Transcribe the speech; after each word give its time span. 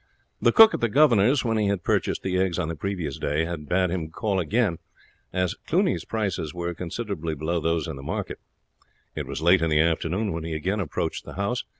The 0.41 0.51
cook 0.51 0.73
at 0.73 0.79
the 0.81 0.89
governor's, 0.89 1.45
when 1.45 1.57
he 1.59 1.67
had 1.67 1.83
purchased 1.83 2.23
the 2.23 2.35
eggs 2.39 2.57
on 2.57 2.69
the 2.69 2.75
previous 2.75 3.19
day, 3.19 3.45
had 3.45 3.69
bade 3.69 3.91
him 3.91 4.09
call 4.09 4.39
again, 4.39 4.79
as 5.31 5.53
Cluny's 5.67 6.05
prices 6.05 6.55
were 6.55 6.73
considerably 6.73 7.35
below 7.35 7.59
those 7.59 7.87
in 7.87 7.97
the 7.97 8.01
market. 8.01 8.39
It 9.13 9.27
was 9.27 9.43
late 9.43 9.61
in 9.61 9.69
the 9.69 9.79
afternoon 9.79 10.31
when 10.33 10.43
he 10.43 10.55
again 10.55 10.79
approached 10.79 11.23
the 11.23 11.33
house. 11.35 11.65